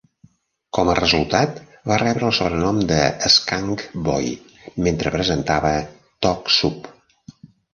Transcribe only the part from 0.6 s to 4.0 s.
Com a resultat, va rebre el sobrenom de "Skunk